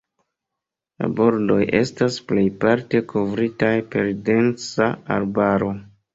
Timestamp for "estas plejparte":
1.79-3.03